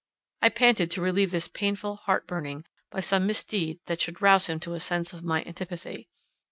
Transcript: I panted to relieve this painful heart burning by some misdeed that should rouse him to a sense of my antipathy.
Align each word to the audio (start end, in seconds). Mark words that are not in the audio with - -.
I 0.41 0.49
panted 0.49 0.89
to 0.89 1.01
relieve 1.03 1.29
this 1.29 1.47
painful 1.47 1.95
heart 1.95 2.25
burning 2.25 2.65
by 2.89 3.01
some 3.01 3.27
misdeed 3.27 3.81
that 3.85 4.01
should 4.01 4.19
rouse 4.19 4.47
him 4.47 4.59
to 4.61 4.73
a 4.73 4.79
sense 4.79 5.13
of 5.13 5.23
my 5.23 5.43
antipathy. 5.43 6.09